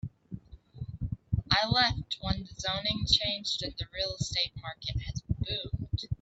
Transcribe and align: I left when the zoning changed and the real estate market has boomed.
I 1.51 1.67
left 1.67 2.17
when 2.21 2.39
the 2.41 2.59
zoning 2.59 3.05
changed 3.05 3.61
and 3.61 3.71
the 3.77 3.85
real 3.93 4.15
estate 4.15 4.51
market 4.59 4.99
has 5.03 5.21
boomed. 5.29 5.99